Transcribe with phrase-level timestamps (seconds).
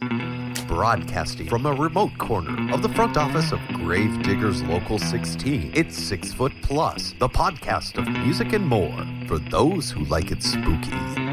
[0.00, 5.96] Broadcasting from a remote corner of the front office of Grave Diggers Local 16, it's
[5.96, 8.94] Six Foot Plus, the podcast of music and more
[9.26, 11.25] for those who like it spooky.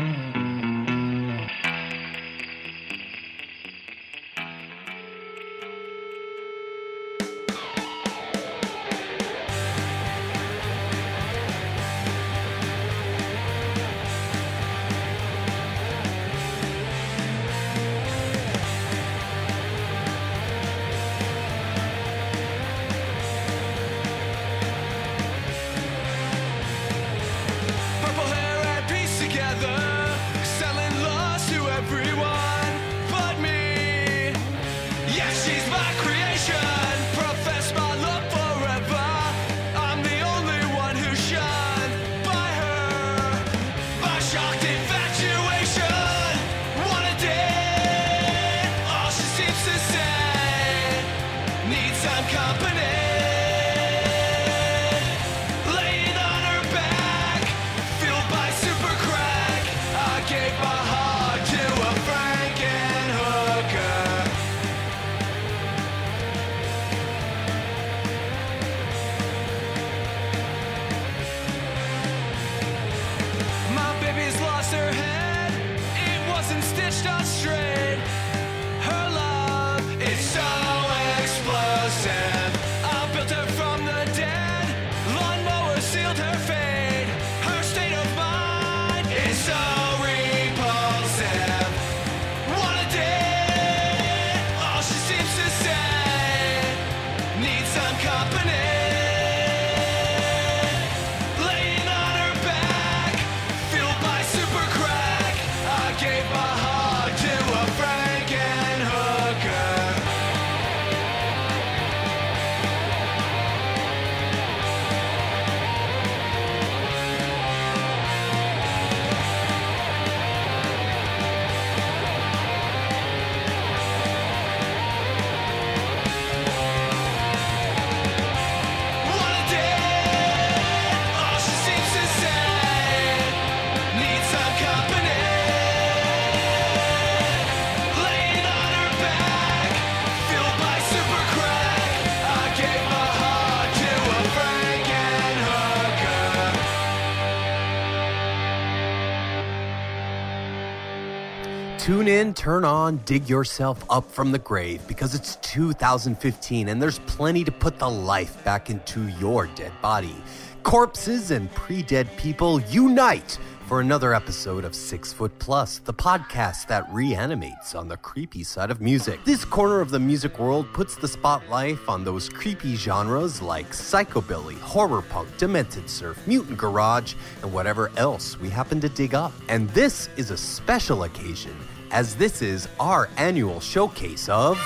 [152.03, 156.99] Tune in, turn on, dig yourself up from the grave because it's 2015 and there's
[156.99, 160.17] plenty to put the life back into your dead body.
[160.63, 163.37] Corpses and pre dead people unite
[163.67, 168.69] for another episode of Six Foot Plus, the podcast that reanimates on the creepy side
[168.69, 169.23] of music.
[169.23, 174.59] This corner of the music world puts the spotlight on those creepy genres like psychobilly,
[174.59, 179.31] horror punk, demented surf, mutant garage, and whatever else we happen to dig up.
[179.47, 181.55] And this is a special occasion,
[181.93, 184.57] as this is our annual showcase of.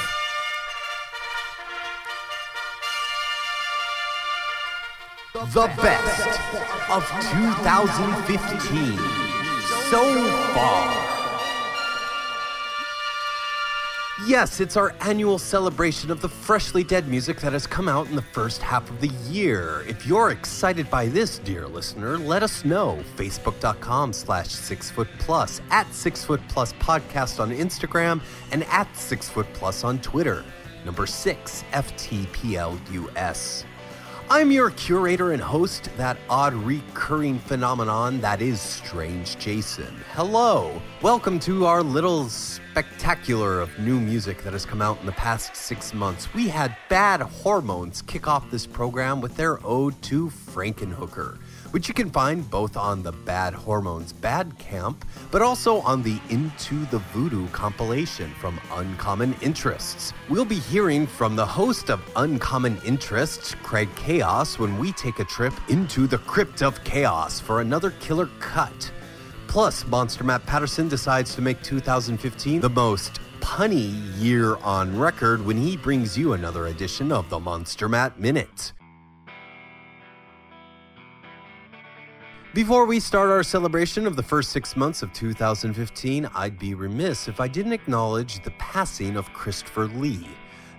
[5.53, 6.39] The best
[6.89, 8.97] of 2015
[9.89, 10.03] so
[10.53, 11.16] far.
[14.25, 18.15] Yes, it's our annual celebration of the freshly dead music that has come out in
[18.15, 19.83] the first half of the year.
[19.87, 22.97] If you're excited by this, dear listener, let us know.
[23.15, 28.19] Facebook.com slash six foot plus, at six foot plus podcast on Instagram,
[28.51, 30.43] and at six foot plus on Twitter.
[30.83, 33.65] Number six, FTPLUS.
[34.29, 39.95] I'm your curator and host, that odd recurring phenomenon that is Strange Jason.
[40.11, 40.81] Hello.
[41.01, 45.55] Welcome to our little spectacular of new music that has come out in the past
[45.55, 46.33] six months.
[46.33, 51.37] We had Bad Hormones kick off this program with their ode to Frankenhooker,
[51.71, 54.95] which you can find both on the Bad Hormones Bandcamp,
[55.31, 60.13] but also on the Into the Voodoo compilation from Uncommon Interests.
[60.29, 65.25] We'll be hearing from the host of Uncommon Interests, Craig Chaos, when we take a
[65.25, 68.91] trip into the Crypt of Chaos for another killer cut.
[69.47, 75.57] Plus, Monster Matt Patterson decides to make 2015 the most punny year on record when
[75.57, 78.73] he brings you another edition of the Monster Matt Minute.
[82.57, 87.27] Before we start our celebration of the first six months of 2015, I'd be remiss
[87.27, 90.27] if I didn't acknowledge the passing of Christopher Lee.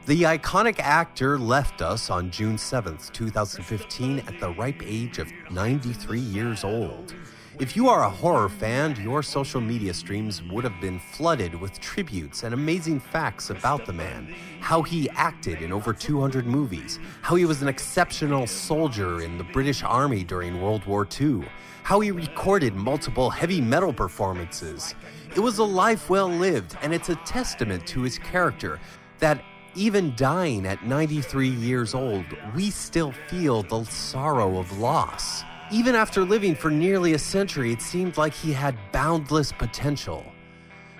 [0.06, 6.18] The iconic actor left us on June 7th, 2015, at the ripe age of 93
[6.18, 7.14] years old.
[7.60, 11.80] If you are a horror fan, your social media streams would have been flooded with
[11.80, 14.32] tributes and amazing facts about the man.
[14.60, 19.44] How he acted in over 200 movies, how he was an exceptional soldier in the
[19.44, 21.48] British Army during World War II,
[21.82, 24.94] how he recorded multiple heavy metal performances.
[25.34, 28.78] It was a life well lived, and it's a testament to his character
[29.18, 29.42] that
[29.74, 35.42] even dying at 93 years old, we still feel the sorrow of loss.
[35.70, 40.24] Even after living for nearly a century, it seemed like he had boundless potential.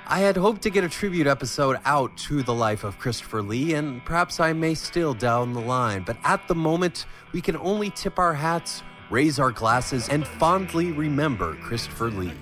[0.07, 3.75] I had hoped to get a tribute episode out to the life of Christopher Lee,
[3.75, 7.89] and perhaps I may still down the line, but at the moment, we can only
[7.91, 12.33] tip our hats, raise our glasses, and fondly remember Christopher Lee.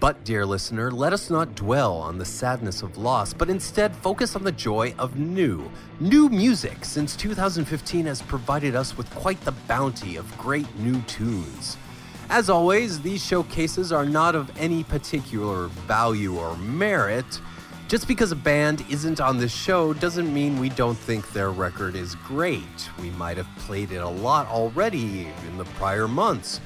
[0.00, 4.36] But, dear listener, let us not dwell on the sadness of loss, but instead focus
[4.36, 5.70] on the joy of new.
[6.00, 11.78] New music, since 2015 has provided us with quite the bounty of great new tunes.
[12.28, 17.40] As always, these showcases are not of any particular value or merit.
[17.88, 21.96] Just because a band isn't on this show doesn't mean we don't think their record
[21.96, 22.90] is great.
[23.00, 26.60] We might have played it a lot already in the prior months,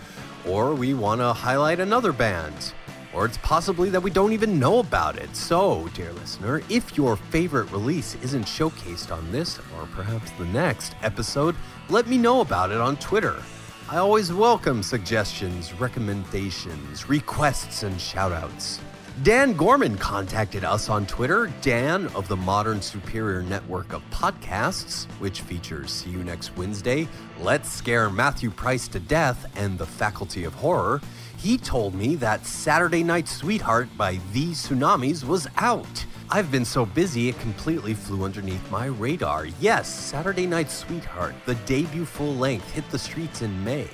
[0.45, 2.73] or we want to highlight another band
[3.13, 5.35] or it's possibly that we don't even know about it.
[5.35, 10.95] So, dear listener, if your favorite release isn't showcased on this or perhaps the next
[11.03, 11.55] episode,
[11.89, 13.43] let me know about it on Twitter.
[13.89, 18.79] I always welcome suggestions, recommendations, requests, and shoutouts.
[19.25, 25.43] Dan Gorman contacted us on Twitter, Dan of the Modern Superior Network of Podcasts, which
[25.43, 27.07] features See You Next Wednesday,
[27.39, 31.03] Let's Scare Matthew Price to Death, and The Faculty of Horror.
[31.41, 36.05] He told me that Saturday Night Sweetheart by The Tsunamis was out.
[36.29, 39.47] I've been so busy it completely flew underneath my radar.
[39.59, 43.89] Yes, Saturday Night Sweetheart, the debut full length, hit the streets in May.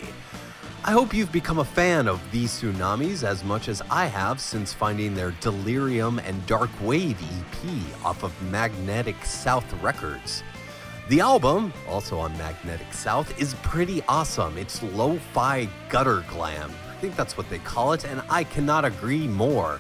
[0.85, 4.73] I hope you've become a fan of The Tsunamis as much as I have since
[4.73, 10.43] finding their Delirium and Dark Wave EP off of Magnetic South Records.
[11.09, 14.59] The album, also on Magnetic South, is pretty awesome.
[14.59, 18.87] It's lo fi gutter glam, I think that's what they call it, and I cannot
[18.87, 19.79] agree more.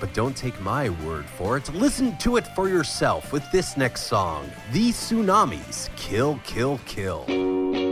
[0.00, 1.72] But don't take my word for it.
[1.72, 7.91] Listen to it for yourself with this next song The Tsunamis Kill, Kill, Kill.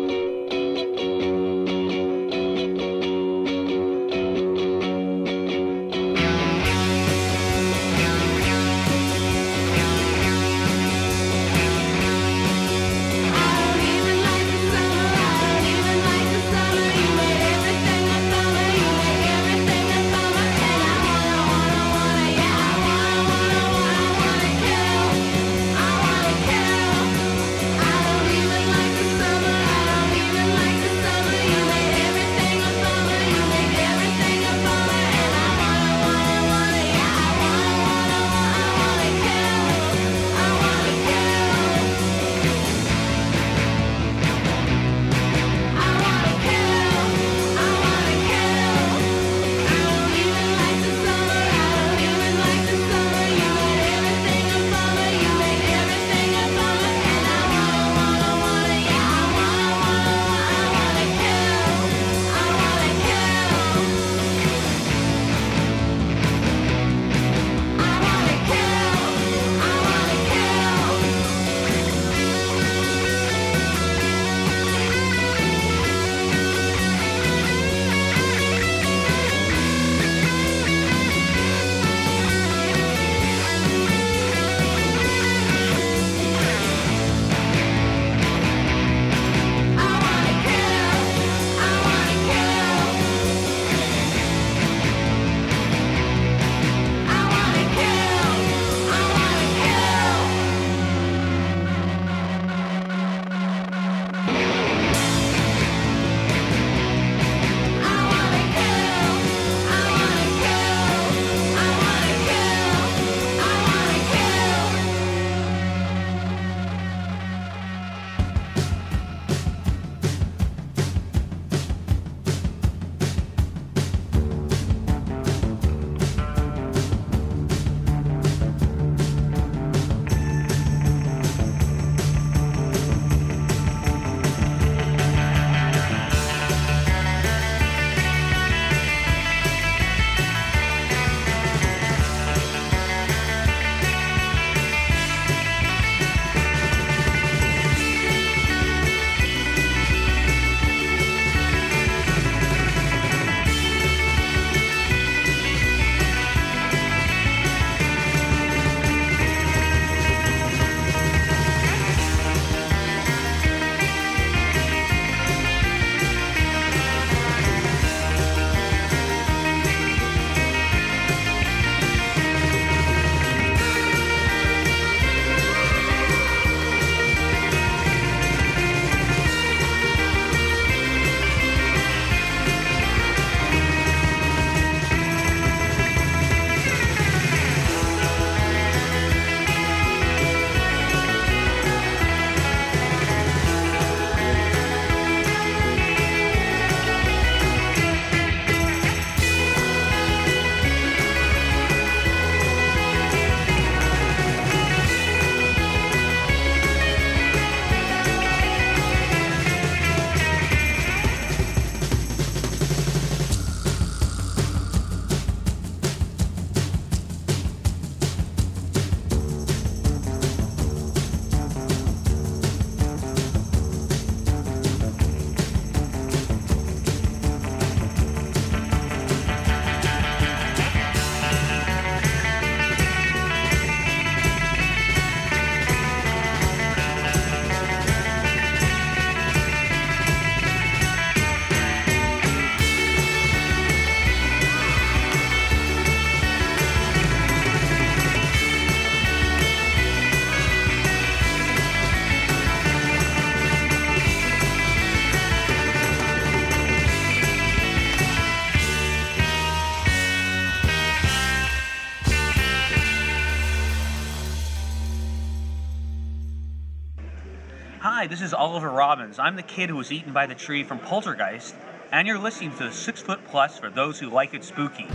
[268.50, 269.20] Oliver Robbins.
[269.20, 271.54] I'm the kid who was eaten by the tree from Poltergeist,
[271.92, 274.88] and you're listening to the Six Foot Plus for those who like it spooky.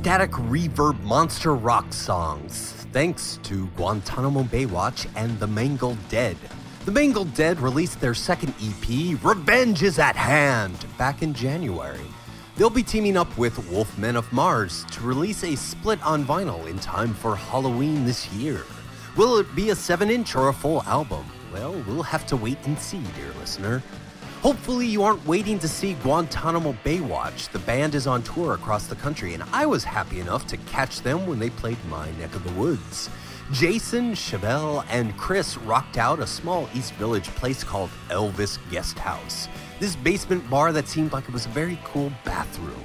[0.00, 6.38] Static reverb monster rock songs, thanks to Guantanamo Baywatch and The Mangled Dead.
[6.86, 12.00] The Mangled Dead released their second EP, Revenge is at Hand, back in January.
[12.56, 16.78] They'll be teaming up with Wolfmen of Mars to release a split on vinyl in
[16.78, 18.62] time for Halloween this year.
[19.18, 21.26] Will it be a 7 inch or a full album?
[21.52, 23.82] Well, we'll have to wait and see, dear listener.
[24.42, 27.50] Hopefully, you aren't waiting to see Guantanamo Baywatch.
[27.50, 31.02] The band is on tour across the country, and I was happy enough to catch
[31.02, 33.10] them when they played my neck of the woods.
[33.52, 39.46] Jason, Chevelle, and Chris rocked out a small East Village place called Elvis Guest House.
[39.78, 42.82] This basement bar that seemed like it was a very cool bathroom.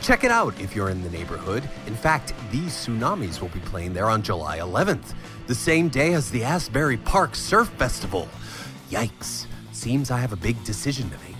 [0.00, 1.68] Check it out if you're in the neighborhood.
[1.88, 5.14] In fact, these tsunamis will be playing there on July 11th,
[5.48, 8.28] the same day as the Asbury Park Surf Festival.
[8.90, 11.34] Yikes, seems I have a big decision to make.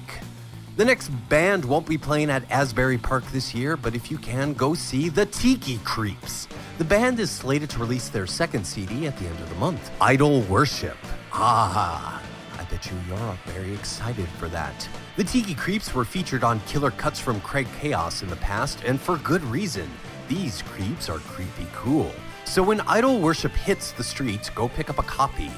[0.77, 4.55] The next band won't be playing at Asbury Park this year, but if you can,
[4.55, 6.49] go see the Tiki Creeps.
[6.79, 9.93] The band is slated to release their second CD at the end of the month,
[10.01, 10.97] Idol Worship.
[11.33, 12.21] Ah,
[12.59, 14.89] I bet you you're very excited for that.
[15.17, 19.01] The Tiki Creeps were featured on Killer Cuts from Craig Chaos in the past, and
[19.01, 19.89] for good reason.
[20.29, 22.11] These creeps are creepy cool.
[22.47, 25.51] So when Idol Worship hits the streets, go pick up a copy.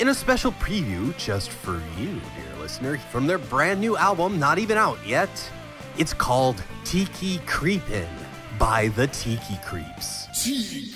[0.00, 4.58] In a special preview just for you, dear listener, from their brand new album, not
[4.58, 5.28] even out yet,
[5.98, 8.08] it's called Tiki Creepin'
[8.58, 10.26] by the Tiki Creeps.
[10.42, 10.94] Tiki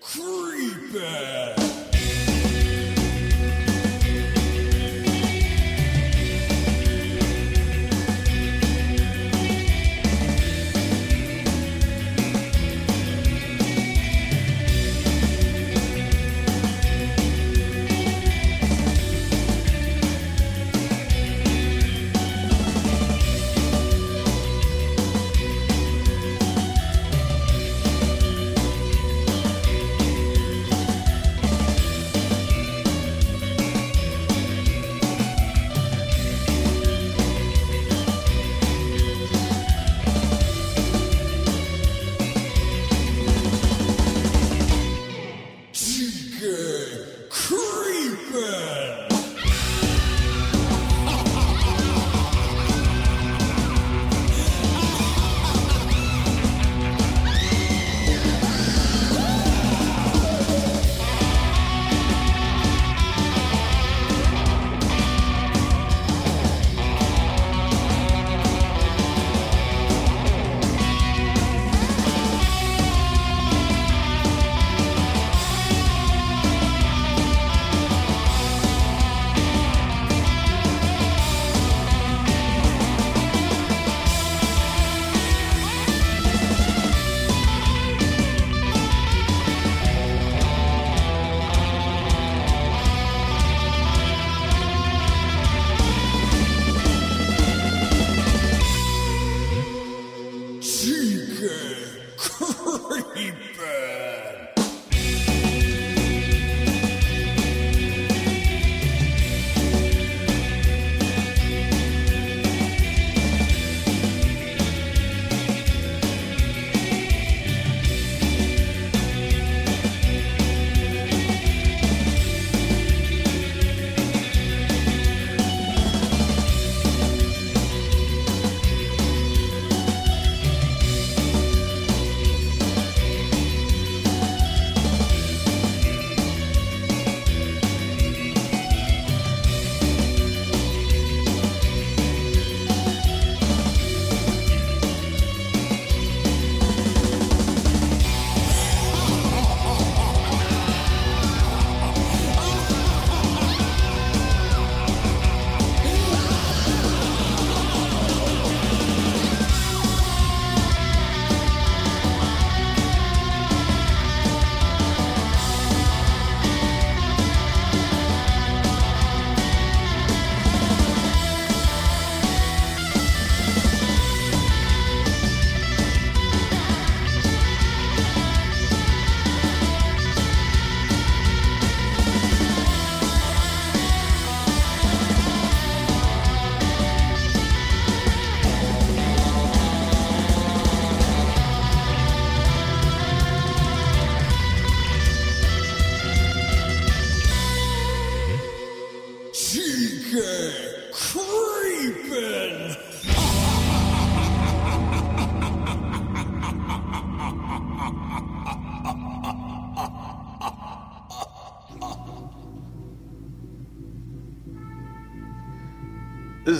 [0.00, 1.73] Creepin'.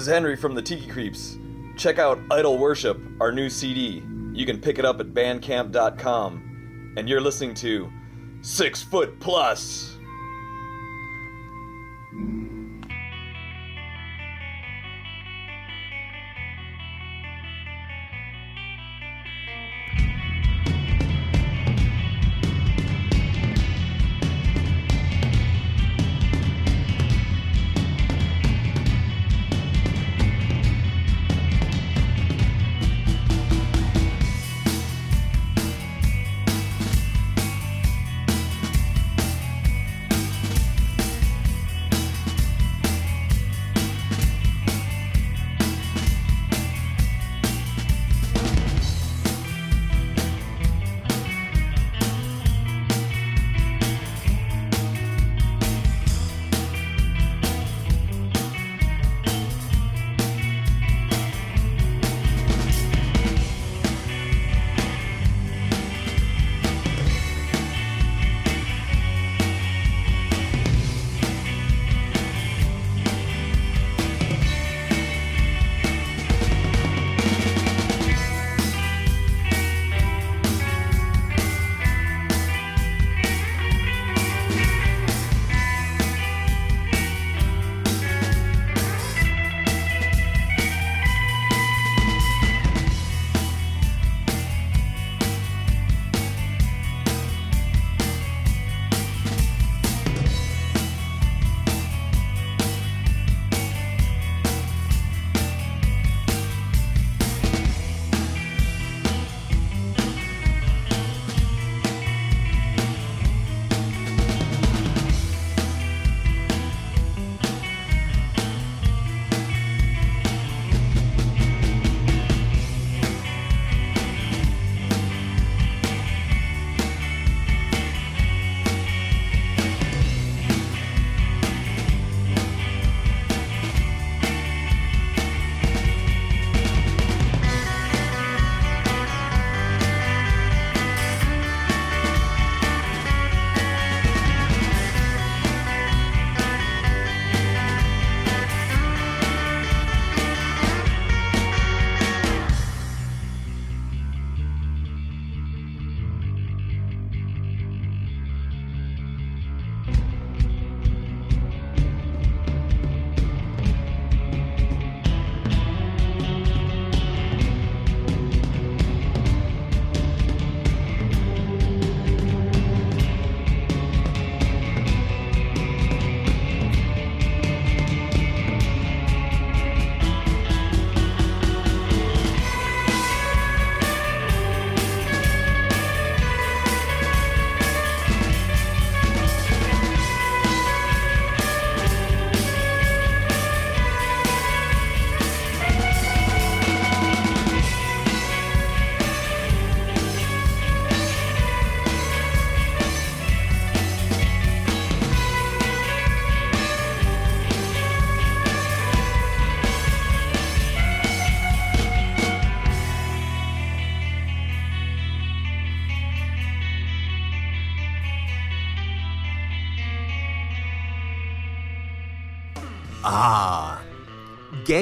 [0.05, 1.39] Is Henry from the Tiki Creeps.
[1.79, 4.03] Check out Idol Worship, our new CD.
[4.35, 6.95] You can pick it up at bandcamp.com.
[6.99, 7.91] And you're listening to
[8.43, 9.94] Six Foot Plus.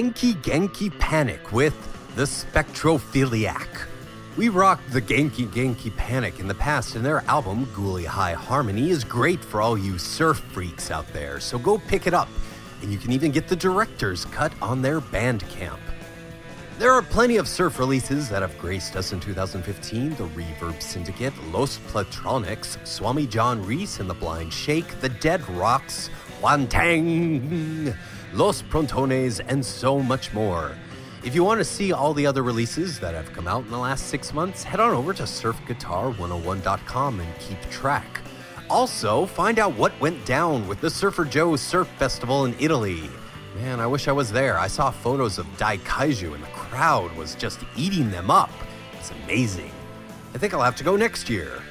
[0.03, 1.77] Genki Genki Panic with
[2.17, 3.87] the Spectrophiliac.
[4.37, 8.91] We rocked the Genki Genki Panic in the past, and their album, Ghoulie High Harmony,
[8.91, 12.29] is great for all you surf freaks out there, so go pick it up.
[12.83, 15.79] And you can even get the director's cut on their Bandcamp.
[16.81, 21.33] There are plenty of surf releases that have graced us in 2015 the Reverb Syndicate,
[21.53, 26.11] Los Plantronics, Swami John Reis and the Blind Shake, The Dead Rocks,
[26.41, 27.97] Wantang,
[28.33, 30.77] Los Prontones, and so much more.
[31.23, 33.79] If you want to see all the other releases that have come out in the
[33.79, 38.23] last six months, head on over to surfguitar101.com and keep track.
[38.69, 43.09] Also, find out what went down with the Surfer Joe Surf Festival in Italy.
[43.57, 44.59] Man, I wish I was there.
[44.59, 48.51] I saw photos of Dai Kaiju and the crowd was just eating them up.
[48.99, 49.71] It's amazing.
[50.35, 51.62] I think I'll have to go next year.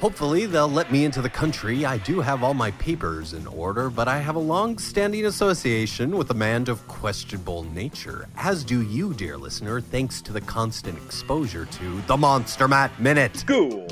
[0.00, 1.84] Hopefully, they'll let me into the country.
[1.84, 6.16] I do have all my papers in order, but I have a long standing association
[6.16, 10.96] with a man of questionable nature, as do you, dear listener, thanks to the constant
[10.98, 13.42] exposure to the Monster Matt Minute.
[13.44, 13.90] Good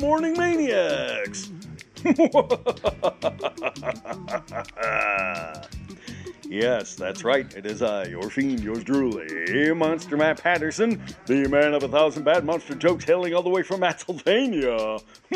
[0.00, 1.50] morning, maniacs!
[6.54, 7.52] yes, that's right.
[7.54, 12.24] It is I, your fiend, yours truly, Monster Matt Patterson, the man of a thousand
[12.24, 14.98] bad monster jokes, hailing all the way from Pennsylvania.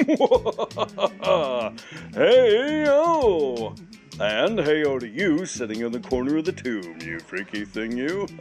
[2.14, 3.74] hey yo!
[4.20, 7.96] And hey oh to you, sitting in the corner of the tomb, you freaky thing,
[7.96, 8.26] you.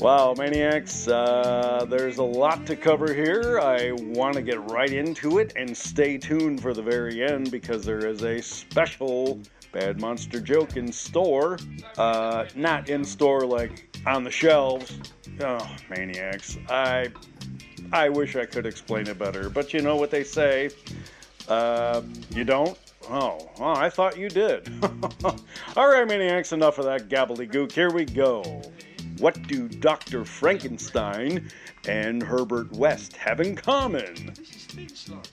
[0.00, 3.60] Wow, Maniacs, uh, there's a lot to cover here.
[3.60, 7.84] I want to get right into it and stay tuned for the very end because
[7.84, 9.40] there is a special
[9.74, 11.58] Bad Monster joke in store.
[11.98, 14.96] Uh, not in store like on the shelves.
[15.40, 16.56] Oh, Maniacs.
[16.70, 17.08] I,
[17.92, 20.70] I wish I could explain it better, but you know what they say.
[21.48, 22.78] Uh, you don't?
[23.10, 24.70] Oh, oh, I thought you did.
[25.76, 27.72] All right, Maniacs, enough of that gobbledygook.
[27.72, 28.62] Here we go.
[29.18, 30.24] What do Dr.
[30.24, 31.48] Frankenstein
[31.86, 34.34] and Herbert West have in common?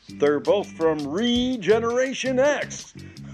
[0.09, 2.93] They're both from Regeneration X.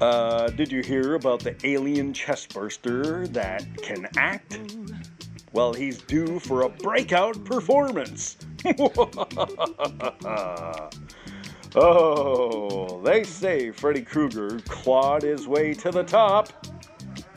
[0.00, 4.58] uh, did you hear about the alien chestburster that can act?
[5.52, 8.36] Well, he's due for a breakout performance.
[11.74, 16.52] oh, they say Freddy Krueger clawed his way to the top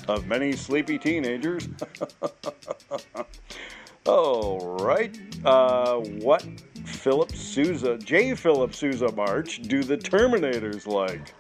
[0.08, 1.68] of many sleepy teenagers.
[4.06, 5.18] All right.
[5.46, 6.46] Uh, what
[6.86, 8.36] Philip Sousa, J.
[8.36, 11.34] Philip Sousa March do the Terminators like?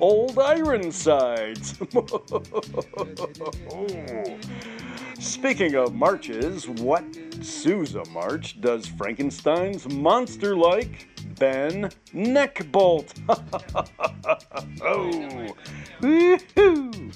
[0.00, 1.78] Old Ironsides.
[5.20, 7.04] Speaking of marches, what
[7.42, 11.08] Sousa March does Frankenstein's monster like?
[11.38, 13.12] Ben Neckbolt.
[14.82, 15.54] oh.
[16.00, 17.10] Woo-hoo.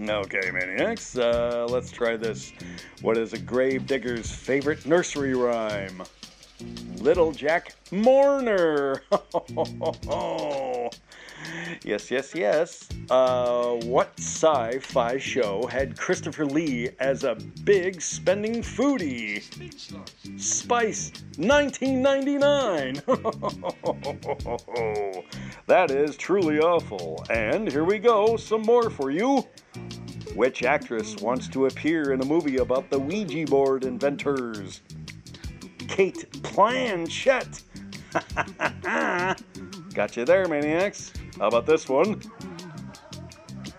[0.00, 2.52] Okay, maniacs, uh, let's try this.
[3.00, 6.02] What is a grave digger's favorite nursery rhyme?
[6.96, 9.02] Little Jack Mourner.
[11.84, 12.88] yes, yes, yes.
[13.10, 19.42] Uh, what sci fi show had Christopher Lee as a big spending foodie?
[20.40, 22.94] Spice 1999.
[25.66, 27.24] that is truly awful.
[27.30, 29.46] And here we go, some more for you.
[30.34, 34.80] Which actress wants to appear in a movie about the Ouija board inventors?
[35.78, 37.62] Kate Blanchett.
[39.94, 41.12] Got you there, maniacs.
[41.38, 42.20] How about this one?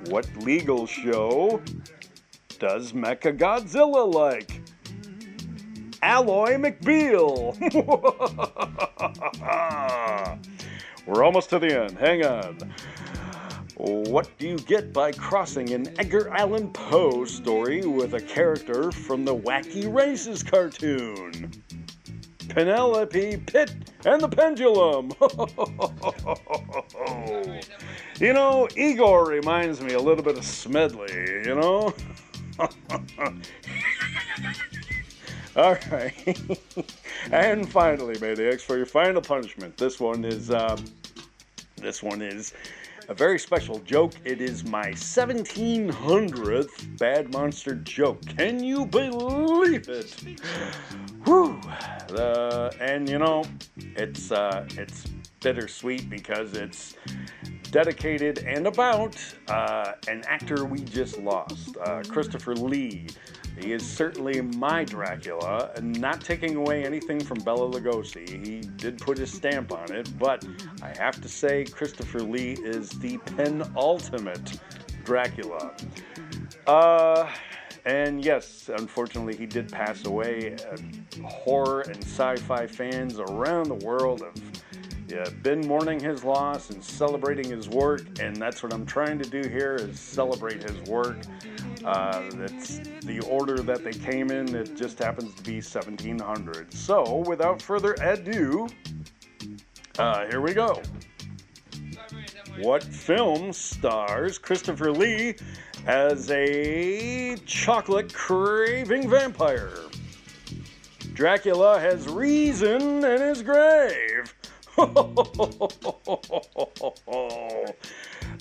[0.07, 1.61] What legal show
[2.59, 4.61] does Mecha Godzilla like?
[6.01, 7.55] Alloy McBeal.
[11.07, 11.97] We're almost to the end.
[11.97, 12.73] Hang on.
[13.77, 19.25] What do you get by crossing an Edgar Allan Poe story with a character from
[19.25, 21.51] the Wacky Races cartoon?
[22.55, 23.71] Penelope Pitt
[24.05, 25.11] and the Pendulum.
[28.21, 31.11] you know, Igor reminds me a little bit of Smedley,
[31.45, 31.93] you know?
[35.57, 36.39] All right.
[37.31, 40.77] and finally, Maniacs, for your final punishment, this one is, uh,
[41.75, 42.53] this one is
[43.07, 44.13] a very special joke.
[44.23, 48.25] It is my 1700th Bad Monster joke.
[48.25, 50.15] Can you believe it?
[51.25, 51.59] Whew.
[52.15, 53.43] Uh, and you know,
[53.77, 55.05] it's uh, it's
[55.41, 56.95] bittersweet because it's
[57.71, 63.07] dedicated and about uh, an actor we just lost, uh, Christopher Lee.
[63.59, 68.45] He is certainly my Dracula, and not taking away anything from Bela Lugosi.
[68.45, 70.45] He did put his stamp on it, but
[70.81, 74.59] I have to say, Christopher Lee is the penultimate
[75.03, 75.73] Dracula.
[76.67, 77.31] Uh,
[77.85, 80.55] and yes, unfortunately, he did pass away.
[80.71, 80.77] Uh,
[81.27, 84.64] horror and sci fi fans around the world have
[85.07, 89.29] yeah, been mourning his loss and celebrating his work, and that's what I'm trying to
[89.29, 91.17] do here is celebrate his work.
[91.83, 94.55] Uh, that's the order that they came in.
[94.55, 96.73] It just happens to be 1700.
[96.73, 98.67] So, without further ado,
[99.99, 100.81] uh, here we go.
[102.59, 105.35] What film stars Christopher Lee
[105.85, 109.77] as a chocolate craving vampire?
[111.13, 114.33] Dracula has reason in his grave.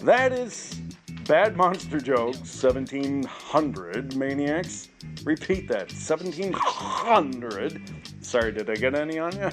[0.01, 0.81] that is
[1.27, 4.91] Bad Monster Jokes, 1700 Maniacs.
[5.25, 7.81] Repeat that, 1700.
[8.21, 9.51] Sorry, did I get any on you?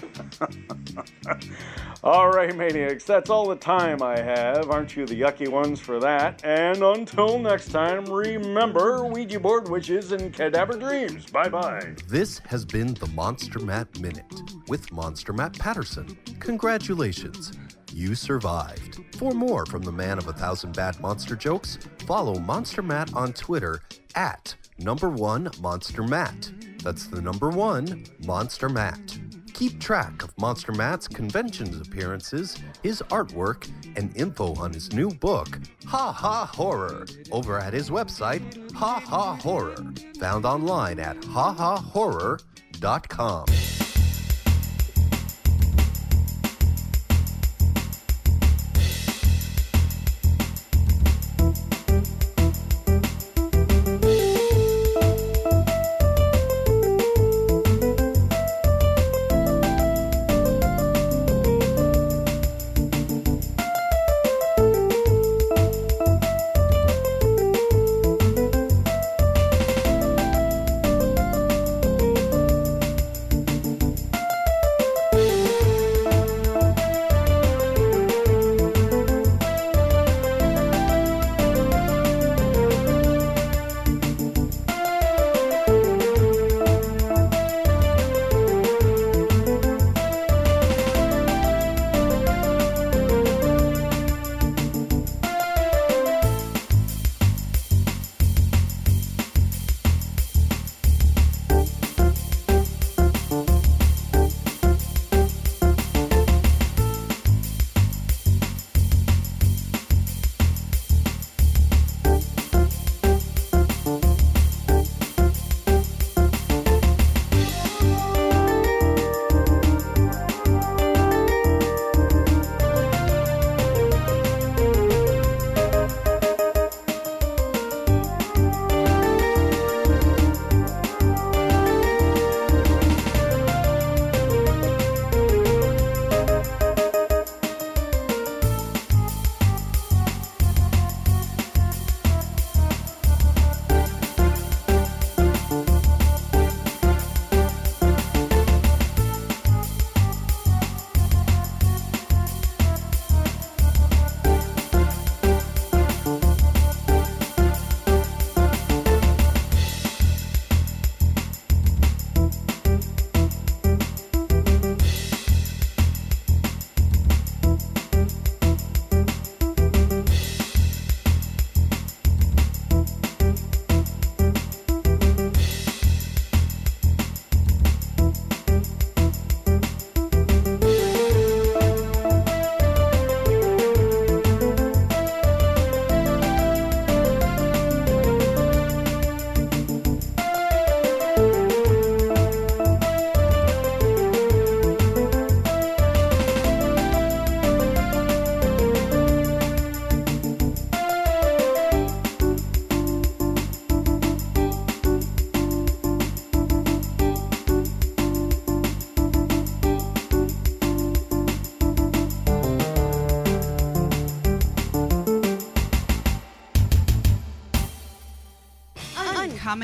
[2.03, 4.69] all right, Maniacs, that's all the time I have.
[4.69, 6.43] Aren't you the yucky ones for that?
[6.43, 11.25] And until next time, remember Ouija board witches and cadaver dreams.
[11.27, 11.95] Bye bye.
[12.07, 14.25] This has been the Monster Matt Minute
[14.67, 16.17] with Monster Matt Patterson.
[16.39, 17.53] Congratulations,
[17.93, 18.99] you survived.
[19.17, 23.33] For more from the man of a thousand bad monster jokes, follow Monster Matt on
[23.33, 23.81] Twitter
[24.15, 26.51] at number one Monster Matt.
[26.83, 29.17] That's the number one Monster Matt.
[29.53, 35.59] Keep track of Monster Matt's conventions appearances, his artwork, and info on his new book,
[35.85, 39.75] Ha Ha Horror, over at his website, Ha Ha Horror,
[40.19, 43.45] found online at hahahorror.com.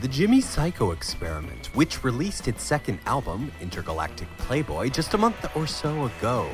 [0.00, 5.66] The Jimmy Psycho Experiment, which released its second album, Intergalactic Playboy, just a month or
[5.66, 6.48] so ago.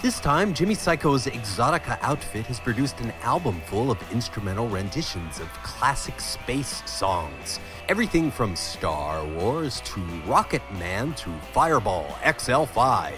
[0.00, 5.48] This time, Jimmy Psycho's Exotica outfit has produced an album full of instrumental renditions of
[5.64, 7.58] classic space songs.
[7.88, 13.14] Everything from Star Wars to Rocket Man to Fireball XL5.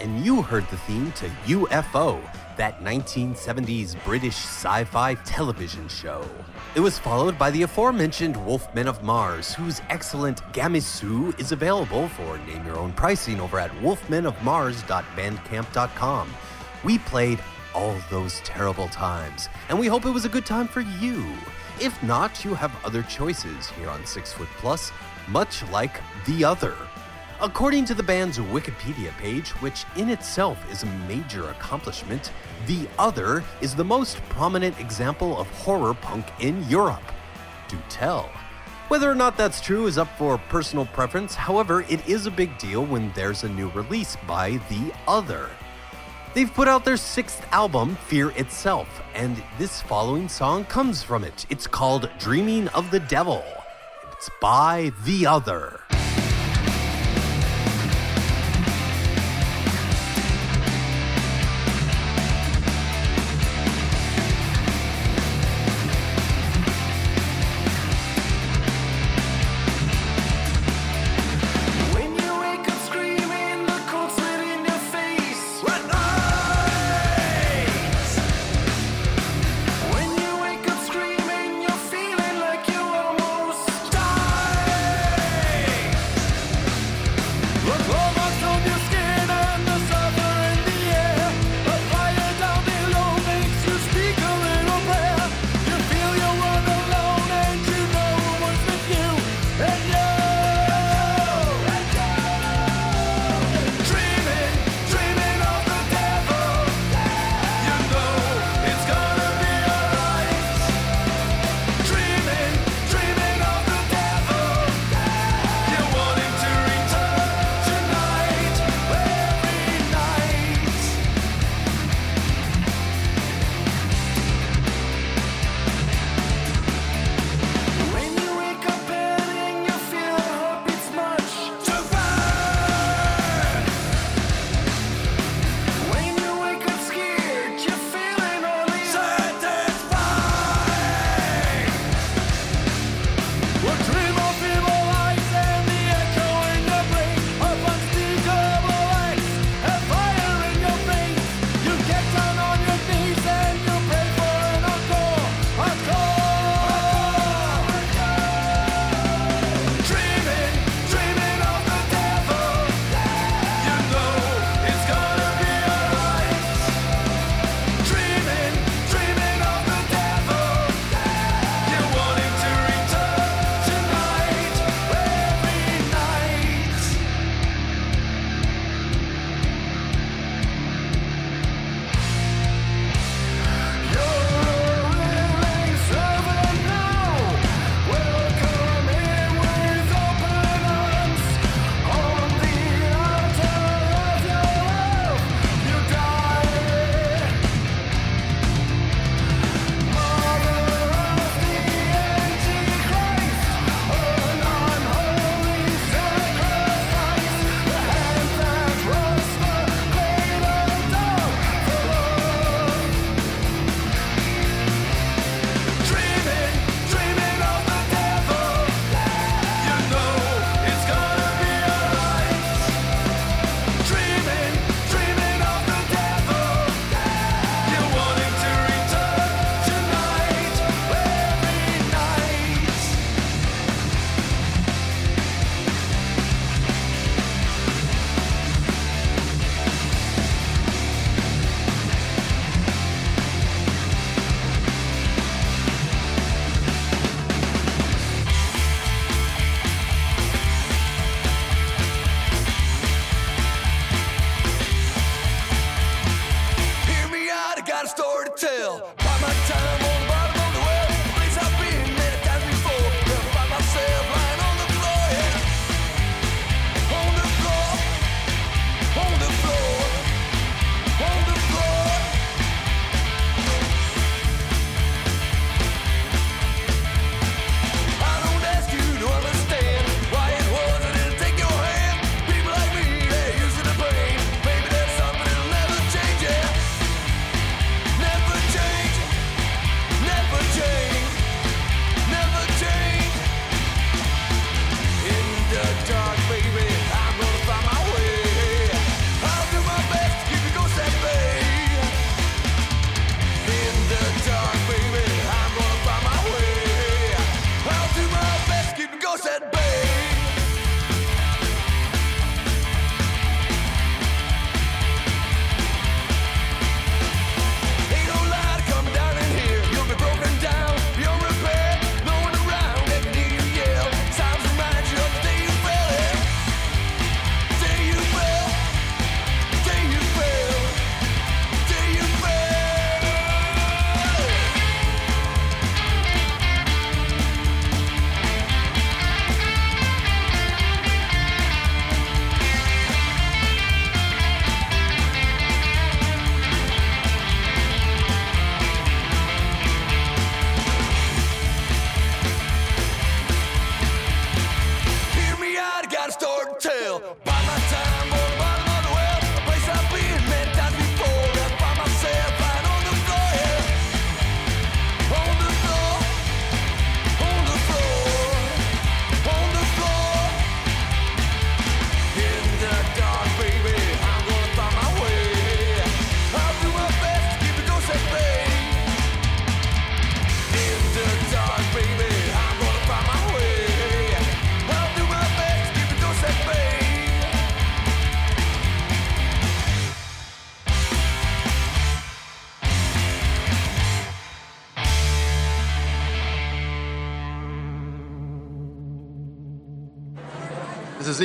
[0.00, 2.20] And you heard the theme to UFO,
[2.56, 6.24] that 1970s British sci fi television show.
[6.74, 12.36] It was followed by the aforementioned Wolfmen of Mars, whose excellent Gamisu is available for
[12.38, 16.34] name your own pricing over at wolfmenofmars.bandcamp.com.
[16.84, 17.40] We played
[17.74, 21.24] all those terrible times, and we hope it was a good time for you.
[21.80, 24.90] If not, you have other choices here on Six Foot Plus,
[25.28, 26.74] much like The Other.
[27.40, 32.32] According to the band's Wikipedia page, which in itself is a major accomplishment,
[32.66, 37.12] The Other is the most prominent example of horror punk in Europe.
[37.68, 38.28] Do tell.
[38.88, 42.58] Whether or not that's true is up for personal preference, however, it is a big
[42.58, 45.48] deal when there's a new release by The Other.
[46.34, 51.46] They've put out their sixth album, Fear Itself, and this following song comes from it.
[51.50, 53.44] It's called Dreaming of the Devil.
[54.12, 55.82] It's by The Other.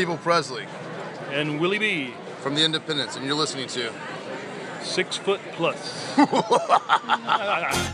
[0.03, 0.65] Evil Presley.
[1.31, 2.13] And Willie B.
[2.41, 3.89] From the Independents, and you're listening to
[4.81, 6.13] Six Foot Plus.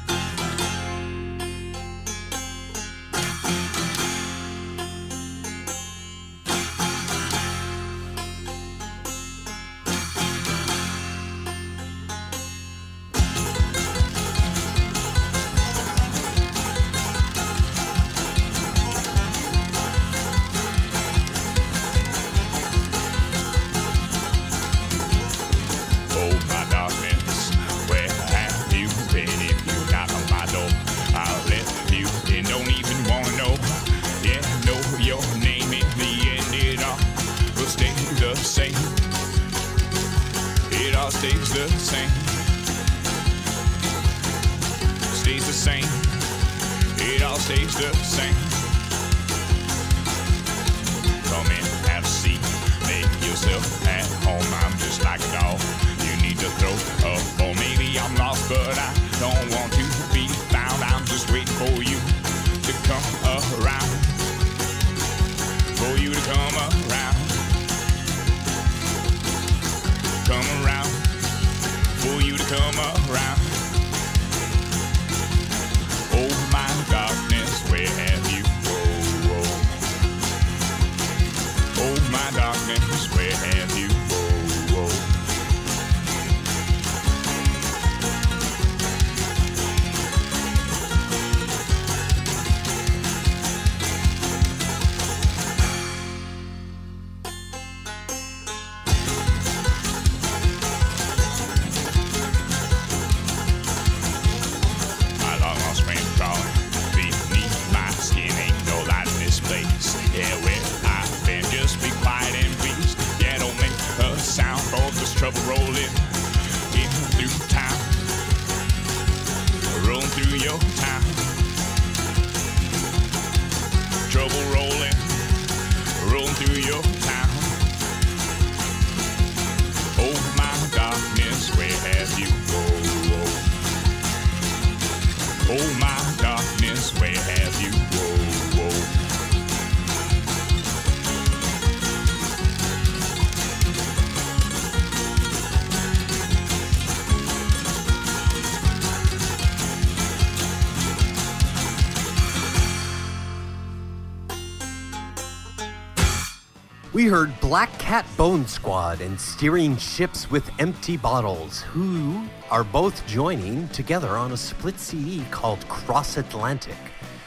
[157.90, 164.32] Cat Bone Squad and Steering Ships with Empty Bottles, who are both joining together on
[164.32, 166.78] a split CD called Cross Atlantic.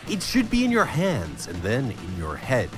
[0.08, 2.70] It should be in your hands and then in your head.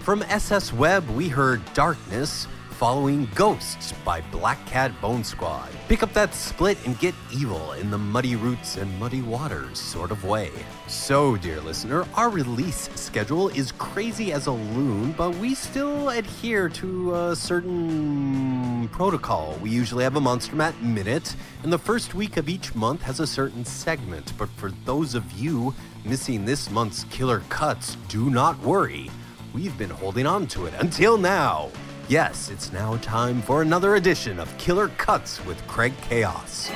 [0.00, 5.70] From SS Web, we heard Darkness following Ghosts by Black Cat Bone Squad.
[5.90, 10.12] Pick up that split and get evil in the muddy roots and muddy waters sort
[10.12, 10.52] of way.
[10.86, 16.68] So, dear listener, our release schedule is crazy as a loon, but we still adhere
[16.68, 19.58] to a certain protocol.
[19.60, 21.34] We usually have a Monster Matt Minute,
[21.64, 24.32] and the first week of each month has a certain segment.
[24.38, 25.74] But for those of you
[26.04, 29.10] missing this month's Killer Cuts, do not worry.
[29.52, 31.72] We've been holding on to it until now.
[32.10, 36.68] Yes, it's now time for another edition of Killer Cuts with Craig Chaos.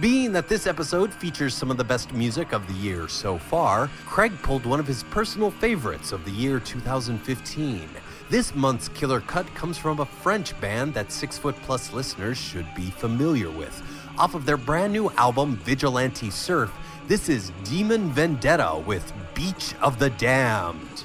[0.00, 3.90] Being that this episode features some of the best music of the year so far,
[4.06, 7.88] Craig pulled one of his personal favorites of the year 2015.
[8.30, 12.66] This month's Killer Cut comes from a French band that Six Foot Plus listeners should
[12.74, 13.82] be familiar with.
[14.18, 16.72] Off of their brand new album Vigilante Surf,
[17.08, 21.04] this is Demon Vendetta with Beach of the Damned.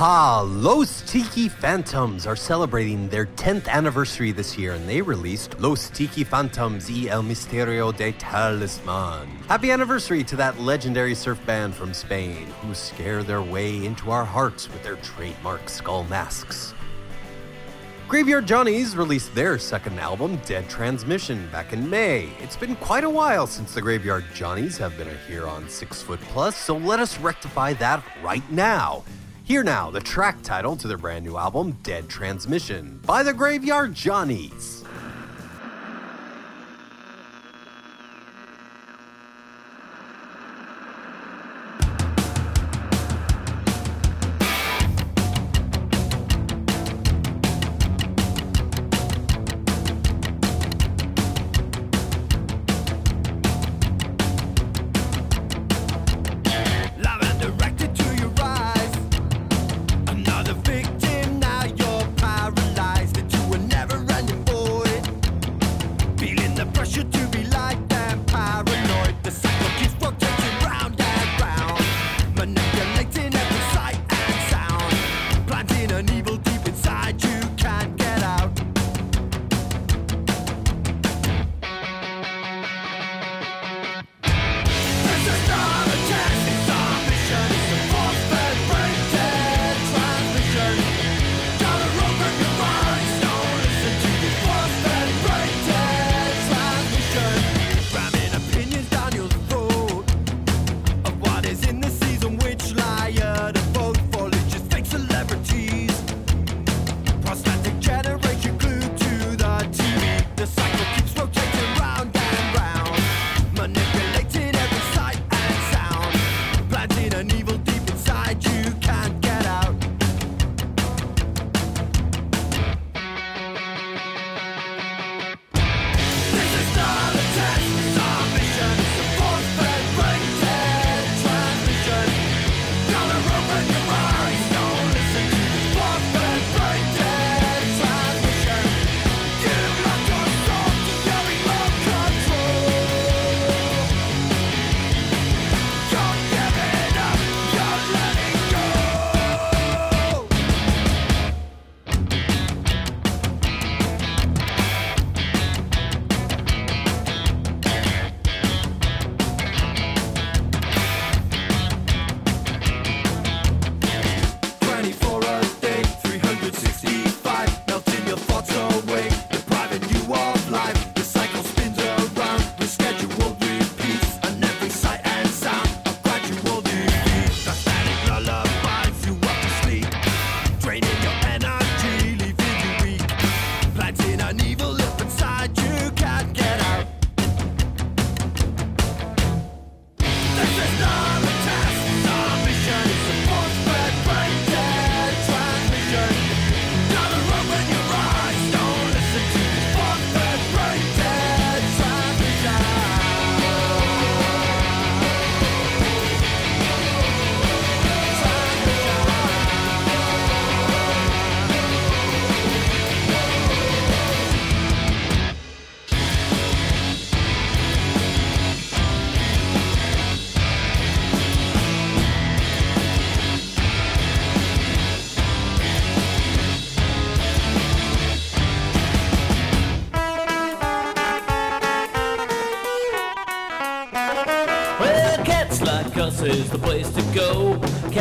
[0.00, 6.24] Los Tiki Phantoms are celebrating their 10th anniversary this year, and they released Los Tiki
[6.24, 9.26] Phantoms y el Misterio de Talisman.
[9.46, 14.24] Happy anniversary to that legendary surf band from Spain who scare their way into our
[14.24, 16.72] hearts with their trademark skull masks.
[18.08, 22.30] Graveyard Johnnies released their second album, Dead Transmission, back in May.
[22.40, 26.20] It's been quite a while since the Graveyard Johnnies have been here on Six Foot
[26.22, 29.04] Plus, so let us rectify that right now.
[29.50, 33.92] Here now, the track title to their brand new album, Dead Transmission, by the Graveyard
[33.92, 34.79] Johnnies.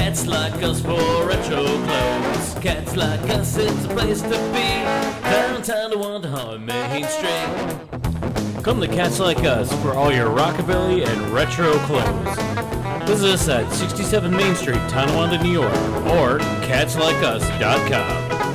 [0.09, 2.55] Cats like us for retro clothes.
[2.63, 4.83] Cats like us, it's a place to be.
[5.21, 8.63] Downtown Tonawanda Main Street.
[8.63, 13.07] Come to Cats Like Us for all your rockabilly and retro clothes.
[13.07, 15.71] Visit us at 67 Main Street, Tonawanda, New York,
[16.07, 18.48] or catslikeus.com.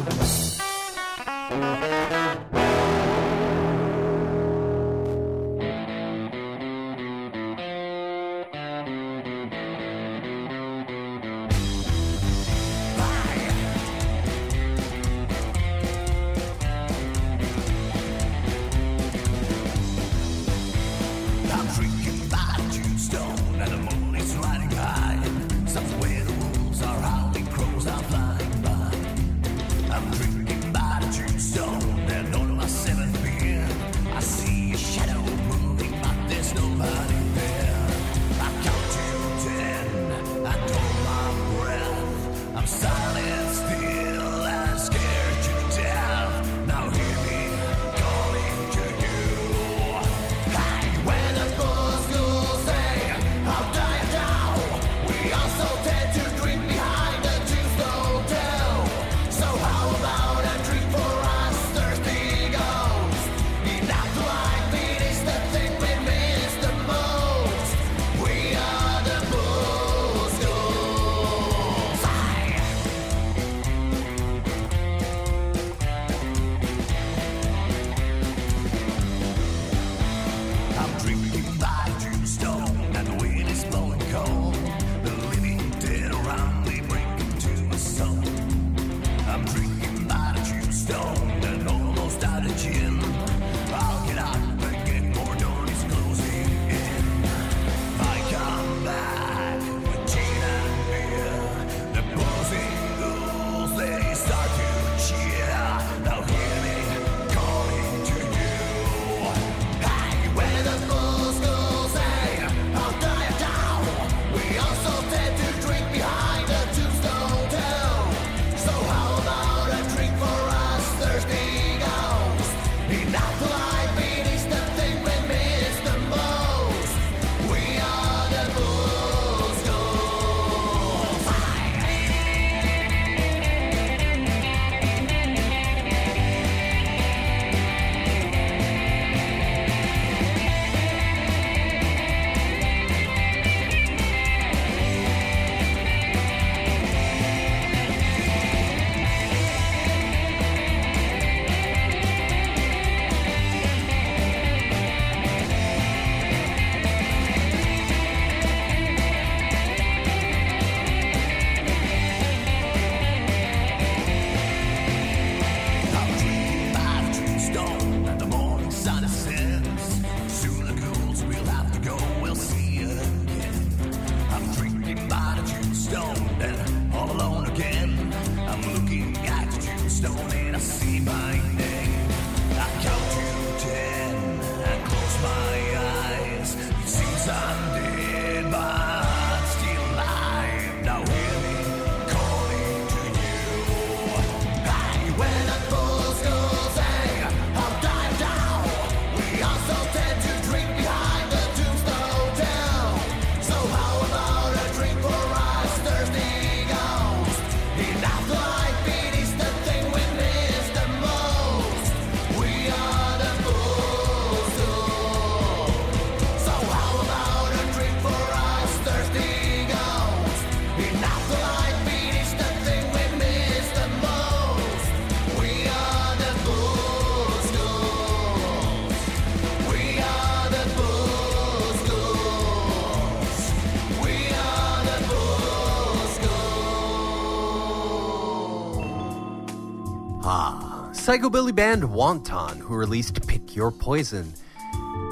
[241.14, 244.34] Psychobilly band Wanton, who released Pick Your Poison.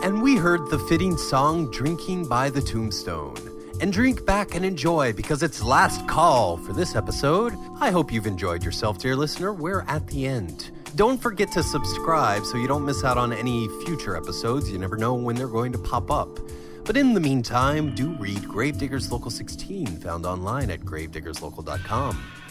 [0.02, 3.36] And we heard the fitting song Drinking by the Tombstone.
[3.80, 7.54] And drink back and enjoy because it's last call for this episode.
[7.78, 9.52] I hope you've enjoyed yourself, dear listener.
[9.52, 10.72] We're at the end.
[10.96, 14.68] Don't forget to subscribe so you don't miss out on any future episodes.
[14.72, 16.40] You never know when they're going to pop up.
[16.84, 22.41] But in the meantime, do read Gravediggers Local 16, found online at gravediggerslocal.com.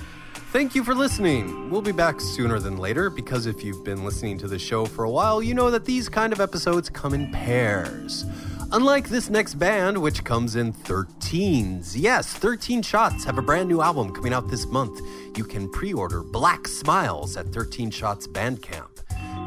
[0.52, 1.70] Thank you for listening.
[1.70, 5.06] We'll be back sooner than later because if you've been listening to the show for
[5.06, 8.26] a while, you know that these kind of episodes come in pairs.
[8.74, 11.94] Unlike this next band, which comes in 13s.
[11.96, 15.00] Yes, 13 Shots have a brand new album coming out this month.
[15.38, 18.90] You can pre order Black Smiles at 13 Shots Bandcamp.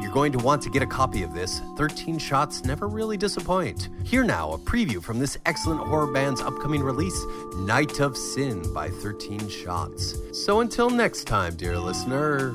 [0.05, 1.63] You're going to want to get a copy of this.
[1.77, 3.89] 13 Shots never really disappoint.
[4.03, 7.19] Here now, a preview from this excellent horror band's upcoming release,
[7.55, 10.15] Night of Sin by 13 Shots.
[10.31, 12.51] So until next time, dear listener,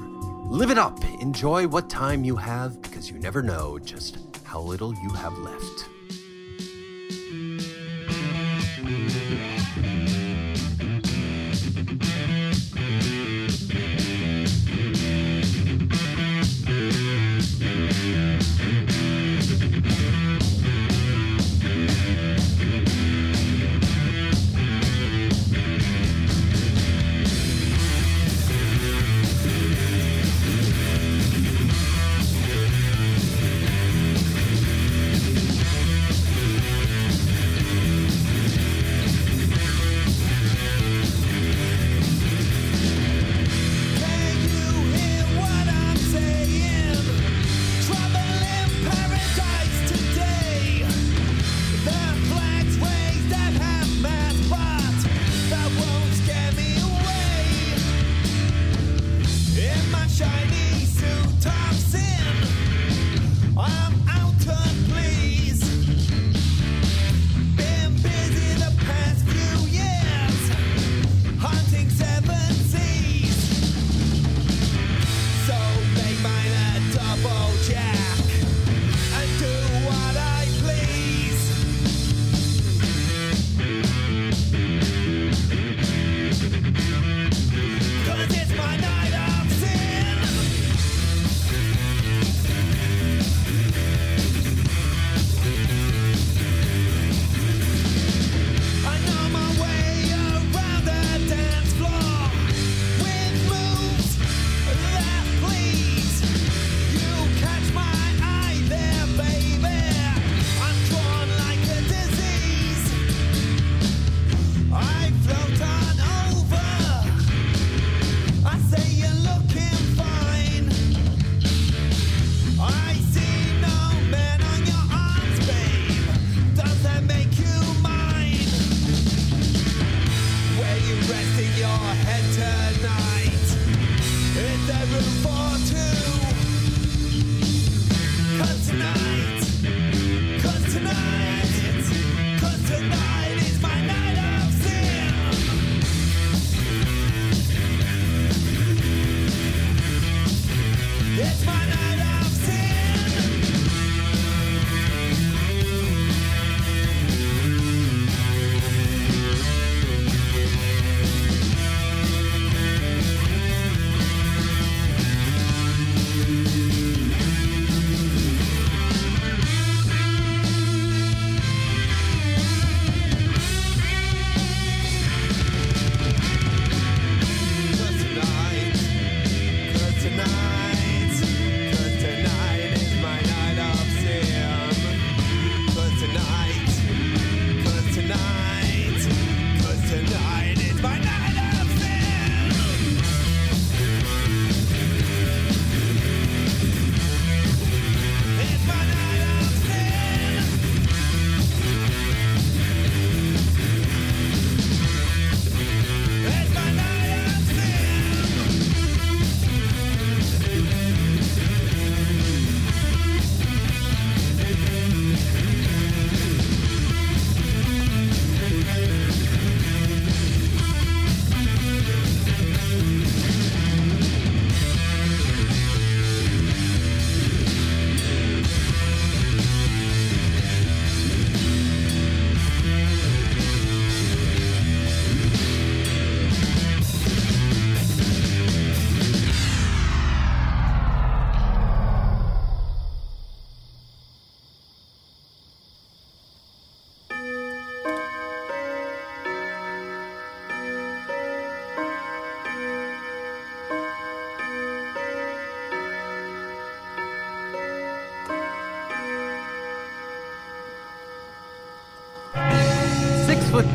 [0.46, 1.02] live it up.
[1.20, 5.88] Enjoy what time you have because you never know just how little you have left.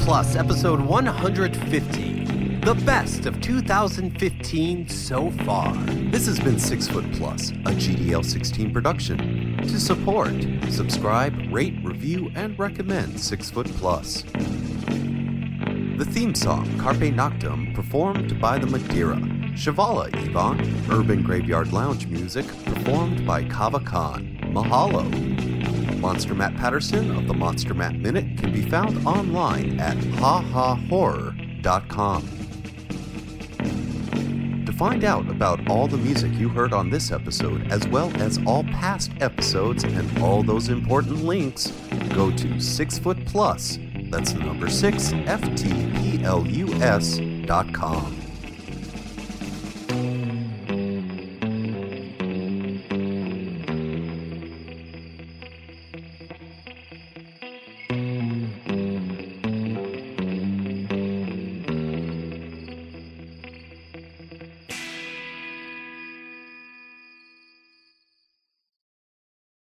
[0.05, 2.59] Plus, episode 150.
[2.63, 5.73] The best of 2015 so far.
[6.11, 9.57] This has been Six Foot Plus, a GDL 16 production.
[9.63, 10.35] To support,
[10.69, 14.21] subscribe, rate, review, and recommend Six Foot Plus.
[15.97, 19.17] The theme song, Carpe Noctem, performed by the Madeira.
[19.55, 24.37] Shavala Yvonne, Urban Graveyard Lounge music, performed by Kava Kon.
[24.53, 25.54] Mahalo.
[25.97, 32.29] Monster Matt Patterson of the Monster Matt Minute can be found online at hahahorror.com.
[34.65, 38.39] To find out about all the music you heard on this episode, as well as
[38.45, 41.71] all past episodes and all those important links,
[42.13, 43.79] go to Six Foot Plus.
[44.09, 48.24] That's the number six, F T P L U S dot com.